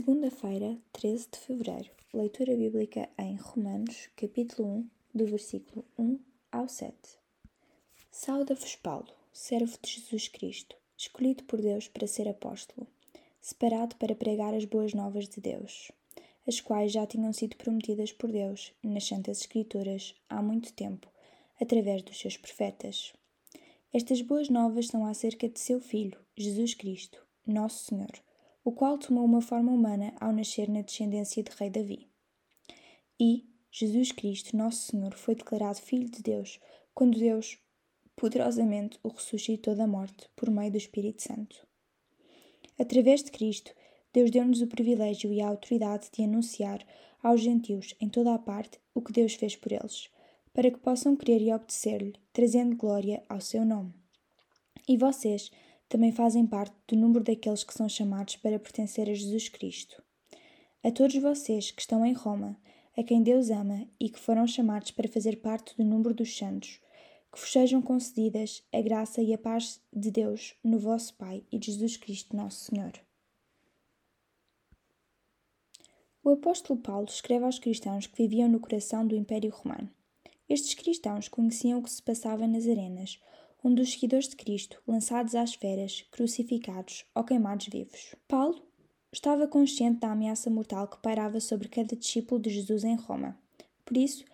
Segunda-feira, 0.00 0.78
13 0.94 1.28
de 1.30 1.38
fevereiro. 1.38 1.90
Leitura 2.14 2.56
bíblica 2.56 3.06
em 3.18 3.36
Romanos, 3.36 4.08
capítulo 4.16 4.66
1, 4.66 4.88
do 5.14 5.26
versículo 5.26 5.84
1 5.98 6.18
ao 6.50 6.66
7. 6.66 6.94
Sauda-vos 8.10 8.76
Paulo, 8.76 9.12
servo 9.30 9.76
de 9.82 9.90
Jesus 9.90 10.26
Cristo, 10.28 10.74
escolhido 10.96 11.44
por 11.44 11.60
Deus 11.60 11.86
para 11.86 12.06
ser 12.06 12.26
apóstolo, 12.26 12.86
separado 13.42 13.94
para 13.96 14.14
pregar 14.14 14.54
as 14.54 14.64
boas 14.64 14.94
novas 14.94 15.28
de 15.28 15.38
Deus, 15.38 15.92
as 16.48 16.62
quais 16.62 16.92
já 16.92 17.06
tinham 17.06 17.34
sido 17.34 17.56
prometidas 17.56 18.10
por 18.10 18.32
Deus 18.32 18.72
nas 18.82 19.04
Santas 19.04 19.42
Escrituras 19.42 20.14
há 20.30 20.40
muito 20.40 20.72
tempo, 20.72 21.08
através 21.60 22.00
dos 22.00 22.18
seus 22.18 22.38
profetas. 22.38 23.12
Estas 23.92 24.22
boas 24.22 24.48
novas 24.48 24.86
são 24.86 25.04
acerca 25.04 25.46
de 25.46 25.60
seu 25.60 25.78
Filho, 25.78 26.18
Jesus 26.34 26.72
Cristo, 26.72 27.22
nosso 27.46 27.84
Senhor 27.84 28.29
o 28.70 28.72
qual 28.72 28.96
tomou 28.96 29.24
uma 29.24 29.42
forma 29.42 29.72
humana 29.72 30.14
ao 30.20 30.32
nascer 30.32 30.68
na 30.68 30.80
descendência 30.80 31.42
de 31.42 31.50
Rei 31.58 31.68
Davi. 31.68 32.08
E 33.18 33.44
Jesus 33.68 34.12
Cristo, 34.12 34.56
nosso 34.56 34.92
Senhor, 34.92 35.12
foi 35.14 35.34
declarado 35.34 35.80
Filho 35.80 36.08
de 36.08 36.22
Deus 36.22 36.60
quando 36.94 37.18
Deus 37.18 37.58
poderosamente 38.14 38.96
o 39.02 39.08
ressuscitou 39.08 39.74
da 39.74 39.88
morte 39.88 40.30
por 40.36 40.48
meio 40.52 40.70
do 40.70 40.76
Espírito 40.76 41.20
Santo. 41.20 41.66
Através 42.78 43.24
de 43.24 43.32
Cristo, 43.32 43.74
Deus 44.12 44.30
deu-nos 44.30 44.62
o 44.62 44.68
privilégio 44.68 45.32
e 45.32 45.40
a 45.40 45.48
autoridade 45.48 46.08
de 46.12 46.22
anunciar 46.22 46.86
aos 47.20 47.40
gentios 47.40 47.96
em 48.00 48.08
toda 48.08 48.32
a 48.32 48.38
parte 48.38 48.78
o 48.94 49.02
que 49.02 49.12
Deus 49.12 49.34
fez 49.34 49.56
por 49.56 49.72
eles, 49.72 50.08
para 50.52 50.70
que 50.70 50.78
possam 50.78 51.16
crer 51.16 51.42
e 51.42 51.52
obedecer-lhe, 51.52 52.14
trazendo 52.32 52.76
glória 52.76 53.20
ao 53.28 53.40
seu 53.40 53.64
nome. 53.64 53.92
E 54.86 54.96
vocês, 54.96 55.50
também 55.90 56.12
fazem 56.12 56.46
parte 56.46 56.72
do 56.86 56.96
número 56.96 57.24
daqueles 57.24 57.64
que 57.64 57.74
são 57.74 57.88
chamados 57.88 58.36
para 58.36 58.60
pertencer 58.60 59.10
a 59.10 59.12
Jesus 59.12 59.48
Cristo. 59.48 60.00
A 60.84 60.90
todos 60.92 61.16
vocês 61.16 61.72
que 61.72 61.80
estão 61.80 62.06
em 62.06 62.12
Roma, 62.12 62.56
a 62.96 63.02
quem 63.02 63.22
Deus 63.24 63.50
ama 63.50 63.88
e 63.98 64.08
que 64.08 64.18
foram 64.18 64.46
chamados 64.46 64.92
para 64.92 65.08
fazer 65.08 65.42
parte 65.42 65.76
do 65.76 65.84
número 65.84 66.14
dos 66.14 66.34
santos, 66.34 66.80
que 67.32 67.40
vos 67.40 67.50
sejam 67.50 67.82
concedidas 67.82 68.62
a 68.72 68.80
graça 68.80 69.20
e 69.20 69.34
a 69.34 69.38
paz 69.38 69.80
de 69.92 70.12
Deus 70.12 70.54
no 70.62 70.78
vosso 70.78 71.12
Pai 71.16 71.42
e 71.50 71.58
de 71.58 71.72
Jesus 71.72 71.96
Cristo, 71.96 72.36
nosso 72.36 72.66
Senhor. 72.66 72.92
O 76.22 76.30
apóstolo 76.30 76.78
Paulo 76.78 77.06
escreve 77.08 77.44
aos 77.44 77.58
cristãos 77.58 78.06
que 78.06 78.16
viviam 78.16 78.48
no 78.48 78.60
coração 78.60 79.04
do 79.04 79.16
Império 79.16 79.50
Romano. 79.50 79.90
Estes 80.48 80.74
cristãos 80.74 81.26
conheciam 81.26 81.80
o 81.80 81.82
que 81.82 81.90
se 81.90 82.02
passava 82.02 82.46
nas 82.46 82.68
arenas, 82.68 83.20
um 83.62 83.74
dos 83.74 83.92
seguidores 83.92 84.28
de 84.28 84.36
Cristo, 84.36 84.82
lançados 84.86 85.34
às 85.34 85.54
feras, 85.54 86.02
crucificados 86.10 87.04
ou 87.14 87.24
queimados 87.24 87.66
vivos. 87.66 88.14
Paulo 88.26 88.62
estava 89.12 89.46
consciente 89.46 90.00
da 90.00 90.12
ameaça 90.12 90.48
mortal 90.48 90.88
que 90.88 91.02
pairava 91.02 91.40
sobre 91.40 91.68
cada 91.68 91.96
discípulo 91.96 92.40
de 92.40 92.50
Jesus 92.50 92.84
em 92.84 92.96
Roma. 92.96 93.38
Por 93.84 93.96
isso, 93.96 94.24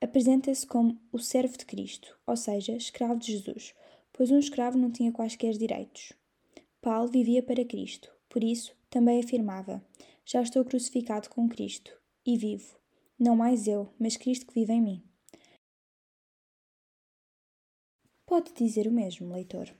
apresenta-se 0.00 0.66
como 0.66 0.98
o 1.12 1.18
servo 1.18 1.56
de 1.56 1.66
Cristo, 1.66 2.16
ou 2.26 2.36
seja, 2.36 2.72
escravo 2.72 3.18
de 3.18 3.32
Jesus, 3.32 3.74
pois 4.12 4.30
um 4.30 4.38
escravo 4.38 4.78
não 4.78 4.90
tinha 4.90 5.12
quaisquer 5.12 5.54
direitos. 5.54 6.12
Paulo 6.80 7.08
vivia 7.08 7.42
para 7.42 7.64
Cristo, 7.64 8.10
por 8.28 8.44
isso 8.44 8.74
também 8.88 9.20
afirmava: 9.20 9.84
Já 10.24 10.42
estou 10.42 10.64
crucificado 10.64 11.28
com 11.28 11.48
Cristo 11.48 11.92
e 12.24 12.36
vivo, 12.36 12.78
não 13.18 13.36
mais 13.36 13.66
eu, 13.66 13.92
mas 13.98 14.16
Cristo 14.16 14.46
que 14.46 14.54
vive 14.54 14.72
em 14.72 14.80
mim. 14.80 15.09
Pode 18.30 18.52
dizer 18.54 18.86
o 18.86 18.92
mesmo, 18.92 19.32
leitor. 19.32 19.74